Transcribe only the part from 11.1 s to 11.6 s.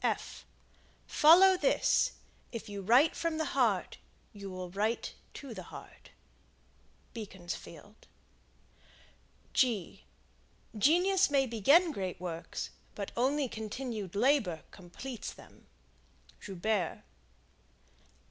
may